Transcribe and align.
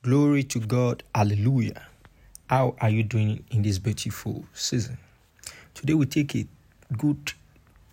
Glory 0.00 0.44
to 0.44 0.60
God. 0.60 1.02
Hallelujah. 1.12 1.82
How 2.48 2.76
are 2.80 2.88
you 2.88 3.02
doing 3.02 3.42
in 3.50 3.62
this 3.62 3.80
beautiful 3.80 4.44
season? 4.54 4.96
Today 5.74 5.94
we 5.94 6.06
take 6.06 6.36
a 6.36 6.46
good, 6.96 7.32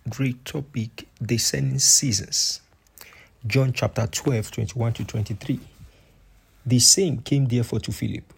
great 0.08 0.44
topic 0.44 1.08
discerning 1.20 1.80
seasons. 1.80 2.60
John 3.44 3.72
chapter 3.72 4.06
12, 4.06 4.52
21 4.52 4.92
to 4.92 5.04
23. 5.04 5.58
The 6.64 6.78
same 6.78 7.18
came 7.22 7.46
therefore 7.46 7.80
to 7.80 7.90
Philip, 7.90 8.32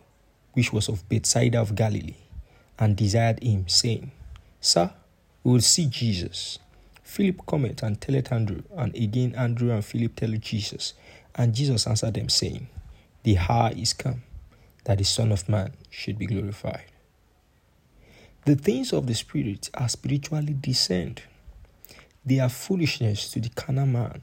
which 0.54 0.72
was 0.72 0.88
of 0.88 1.06
Bethsaida 1.10 1.60
of 1.60 1.74
Galilee, 1.74 2.16
and 2.78 2.96
desired 2.96 3.42
him, 3.42 3.68
saying, 3.68 4.10
Sir, 4.62 4.90
we 5.44 5.52
will 5.52 5.60
see 5.60 5.84
Jesus. 5.88 6.58
Philip 7.02 7.44
cometh 7.46 7.82
and 7.82 8.00
telleth 8.00 8.32
Andrew, 8.32 8.62
and 8.74 8.96
again 8.96 9.34
Andrew 9.34 9.72
and 9.72 9.84
Philip 9.84 10.16
tell 10.16 10.30
Jesus. 10.30 10.94
And 11.34 11.54
Jesus 11.54 11.86
answered 11.86 12.14
them, 12.14 12.30
saying, 12.30 12.66
the 13.28 13.36
hour 13.36 13.70
is 13.76 13.92
come 13.92 14.22
that 14.84 14.96
the 14.96 15.04
Son 15.04 15.32
of 15.32 15.50
Man 15.50 15.74
should 15.90 16.18
be 16.18 16.24
glorified. 16.24 16.86
The 18.46 18.56
things 18.56 18.94
of 18.94 19.06
the 19.06 19.12
Spirit 19.12 19.68
are 19.74 19.90
spiritually 19.90 20.56
discerned. 20.58 21.20
They 22.24 22.40
are 22.40 22.48
foolishness 22.48 23.30
to 23.32 23.40
the 23.40 23.50
carnal 23.50 23.84
man. 23.84 24.22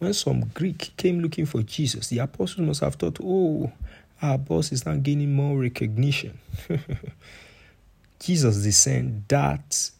When 0.00 0.12
some 0.12 0.50
Greek 0.52 0.92
came 0.98 1.20
looking 1.20 1.46
for 1.46 1.62
Jesus, 1.62 2.08
the 2.08 2.18
apostles 2.18 2.66
must 2.66 2.82
have 2.82 2.96
thought, 2.96 3.18
oh, 3.22 3.72
our 4.20 4.36
boss 4.36 4.70
is 4.70 4.84
now 4.84 4.96
gaining 4.96 5.34
more 5.34 5.56
recognition. 5.58 6.38
Jesus 8.20 8.62
discerned 8.62 9.24
that 9.28 9.92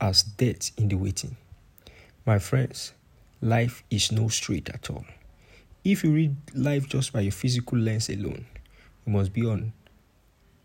as 0.00 0.24
death 0.24 0.72
in 0.76 0.88
the 0.88 0.96
waiting. 0.96 1.36
My 2.26 2.40
friends, 2.40 2.94
life 3.40 3.84
is 3.92 4.10
no 4.10 4.26
straight 4.26 4.70
at 4.70 4.90
all. 4.90 5.04
If 5.88 6.02
you 6.02 6.10
read 6.10 6.34
life 6.52 6.88
just 6.88 7.12
by 7.12 7.20
your 7.20 7.30
physical 7.30 7.78
lens 7.78 8.08
alone, 8.08 8.44
you 9.06 9.12
must 9.12 9.32
be 9.32 9.46
on 9.46 9.72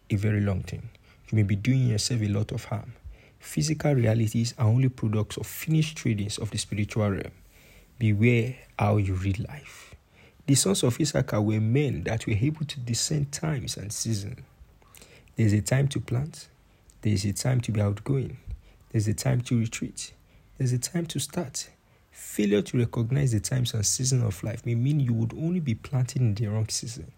a 0.10 0.16
very 0.16 0.42
long 0.42 0.64
thing. 0.64 0.90
You 1.30 1.36
may 1.36 1.44
be 1.44 1.56
doing 1.56 1.90
yourself 1.90 2.24
a 2.24 2.28
lot 2.28 2.52
of 2.52 2.66
harm. 2.66 2.94
Physical 3.38 3.94
realities 3.94 4.56
are 4.58 4.66
only 4.66 4.90
products 4.90 5.38
of 5.38 5.46
finished 5.46 5.96
tradings 5.96 6.40
of 6.40 6.50
the 6.50 6.58
spiritual 6.58 7.12
realm. 7.12 7.34
Beware 8.00 8.56
how 8.80 8.98
you 8.98 9.14
read 9.14 9.38
life. 9.48 9.94
The 10.48 10.56
sons 10.56 10.82
of 10.82 11.00
Issachar 11.00 11.40
were 11.40 11.62
men 11.62 12.02
that 12.06 12.26
were 12.26 12.34
able 12.34 12.66
to 12.66 12.80
discern 12.80 13.26
times 13.26 13.78
and 13.78 13.94
seasons. 13.94 14.40
There's 15.36 15.54
a 15.54 15.62
time 15.62 15.88
to 15.90 16.00
plant, 16.00 16.48
there's 17.04 17.26
a 17.26 17.34
time 17.34 17.62
to 17.62 17.72
be 17.72 17.80
outgoing, 17.80 18.38
there's 18.90 19.08
a 19.08 19.14
time 19.14 19.42
to 19.42 19.60
retreat, 19.60 20.14
there's 20.58 20.74
a 20.74 20.80
time 20.80 21.06
to 21.06 21.20
start, 21.20 21.70
Failure 22.12 22.62
to 22.62 22.78
recognize 22.78 23.32
the 23.32 23.40
times 23.40 23.74
and 23.74 23.86
seasons 23.86 24.24
of 24.24 24.44
life 24.44 24.66
may 24.66 24.76
mean 24.76 25.00
you 25.00 25.14
would 25.14 25.34
only 25.34 25.62
be 25.62 25.76
planting 25.76 26.22
in 26.22 26.36
the 26.36 26.48
wrong 26.48 26.68
season 26.68 27.12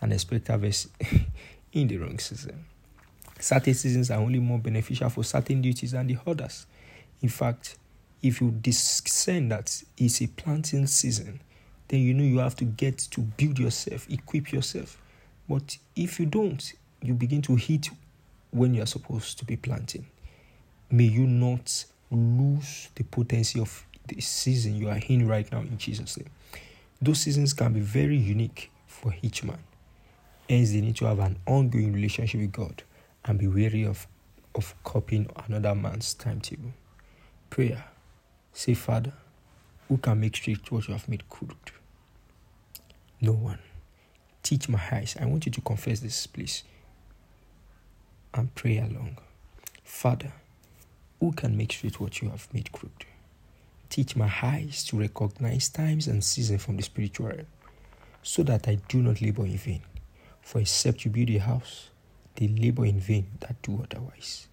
and 0.00 0.12
expect 0.12 0.48
harvest 0.48 0.88
in 1.72 1.88
the 1.88 1.96
wrong 1.96 2.18
season. 2.18 2.64
Certain 3.40 3.74
seasons 3.74 4.10
are 4.10 4.20
only 4.20 4.38
more 4.38 4.58
beneficial 4.58 5.08
for 5.08 5.24
certain 5.24 5.62
duties 5.62 5.92
than 5.92 6.06
the 6.06 6.18
others. 6.26 6.66
In 7.22 7.28
fact, 7.28 7.76
if 8.22 8.40
you 8.40 8.50
discern 8.50 9.48
that 9.48 9.82
it's 9.96 10.20
a 10.22 10.26
planting 10.26 10.86
season, 10.86 11.40
then 11.88 12.00
you 12.00 12.14
know 12.14 12.24
you 12.24 12.38
have 12.38 12.56
to 12.56 12.64
get 12.64 12.98
to 12.98 13.20
build 13.20 13.58
yourself, 13.58 14.08
equip 14.10 14.52
yourself. 14.52 15.00
But 15.48 15.78
if 15.96 16.20
you 16.20 16.26
don't, 16.26 16.72
you 17.02 17.14
begin 17.14 17.42
to 17.42 17.56
hit 17.56 17.88
when 18.50 18.74
you 18.74 18.82
are 18.82 18.86
supposed 18.86 19.38
to 19.38 19.44
be 19.44 19.56
planting. 19.56 20.06
May 20.90 21.04
you 21.04 21.26
not 21.26 21.84
lose 22.10 22.88
the 22.94 23.04
potency 23.04 23.60
of 23.60 23.84
the 24.08 24.20
season 24.20 24.76
you 24.76 24.88
are 24.88 25.00
in 25.08 25.26
right 25.26 25.50
now 25.50 25.60
in 25.60 25.78
Jesus' 25.78 26.16
name. 26.16 26.30
Those 27.00 27.20
seasons 27.20 27.52
can 27.52 27.72
be 27.72 27.80
very 27.80 28.16
unique 28.16 28.70
for 28.86 29.14
each 29.22 29.42
man. 29.42 29.58
Hence, 30.48 30.72
they 30.72 30.80
need 30.80 30.96
to 30.96 31.06
have 31.06 31.18
an 31.18 31.38
ongoing 31.46 31.92
relationship 31.92 32.40
with 32.40 32.52
God 32.52 32.82
and 33.24 33.38
be 33.38 33.46
wary 33.46 33.84
of, 33.84 34.06
of 34.54 34.74
copying 34.84 35.28
another 35.46 35.74
man's 35.74 36.14
timetable. 36.14 36.72
Prayer. 37.50 37.84
Say, 38.52 38.74
Father, 38.74 39.12
who 39.88 39.96
can 39.96 40.20
make 40.20 40.36
straight 40.36 40.70
what 40.70 40.86
you 40.86 40.94
have 40.94 41.08
made 41.08 41.28
crooked? 41.28 41.72
No 43.20 43.32
one. 43.32 43.58
Teach 44.42 44.68
my 44.68 44.80
eyes. 44.92 45.16
I 45.20 45.24
want 45.24 45.46
you 45.46 45.52
to 45.52 45.60
confess 45.60 46.00
this, 46.00 46.26
please. 46.26 46.62
And 48.34 48.54
pray 48.54 48.78
along. 48.78 49.16
Father, 49.82 50.32
who 51.20 51.32
can 51.32 51.56
make 51.56 51.72
straight 51.72 51.98
what 52.00 52.20
you 52.20 52.28
have 52.30 52.52
made 52.52 52.70
crooked? 52.70 53.06
Teach 53.94 54.16
my 54.16 54.28
eyes 54.42 54.82
to 54.86 54.98
recognize 54.98 55.68
times 55.68 56.08
and 56.08 56.24
seasons 56.24 56.64
from 56.64 56.76
the 56.76 56.82
spiritual 56.82 57.28
realm, 57.28 57.46
so 58.24 58.42
that 58.42 58.66
I 58.66 58.78
do 58.88 59.00
not 59.00 59.22
labor 59.22 59.46
in 59.46 59.56
vain. 59.56 59.82
For 60.42 60.58
except 60.58 61.04
you 61.04 61.12
build 61.12 61.30
a 61.30 61.38
house, 61.38 61.90
they 62.34 62.48
labor 62.48 62.86
in 62.86 62.98
vain 62.98 63.28
that 63.38 63.62
do 63.62 63.80
otherwise. 63.84 64.48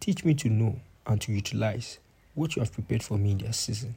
Teach 0.00 0.24
me 0.24 0.34
to 0.34 0.48
know 0.48 0.80
and 1.06 1.20
to 1.20 1.30
utilize 1.30 2.00
what 2.34 2.56
you 2.56 2.62
have 2.62 2.72
prepared 2.72 3.04
for 3.04 3.16
me 3.16 3.30
in 3.30 3.38
this 3.38 3.58
season. 3.58 3.94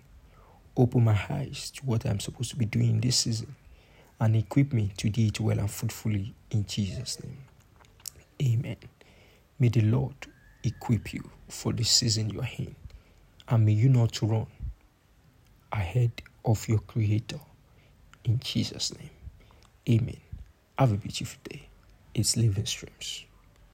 Open 0.77 1.05
my 1.05 1.19
eyes 1.27 1.71
to 1.71 1.81
what 1.87 2.05
I 2.05 2.11
am 2.11 2.19
supposed 2.19 2.51
to 2.51 2.55
be 2.55 2.65
doing 2.65 2.91
in 2.91 3.01
this 3.01 3.17
season 3.17 3.55
and 4.19 4.35
equip 4.35 4.73
me 4.73 4.91
to 4.97 5.09
do 5.09 5.25
it 5.25 5.39
well 5.39 5.57
and 5.57 5.71
fruitfully 5.71 6.35
in 6.51 6.67
Jesus' 6.67 7.17
name. 7.23 7.39
Amen. 8.43 8.77
May 9.57 9.69
the 9.69 9.81
Lord 9.81 10.13
equip 10.63 11.15
you 11.15 11.31
for 11.49 11.73
the 11.73 11.83
season 11.83 12.29
you 12.29 12.41
are 12.41 12.49
in, 12.59 12.75
and 13.49 13.65
may 13.65 13.71
you 13.71 13.89
not 13.89 14.21
run 14.21 14.45
ahead 15.73 16.11
of 16.45 16.67
your 16.69 16.79
Creator. 16.79 17.39
In 18.23 18.39
Jesus' 18.39 18.93
name. 18.97 19.09
Amen. 19.89 20.21
Have 20.77 20.93
a 20.93 20.95
beautiful 20.95 21.39
day. 21.49 21.67
It's 22.13 22.37
Living 22.37 22.65
Streams. 22.65 23.25